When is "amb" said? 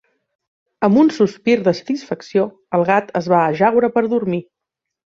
0.87-0.97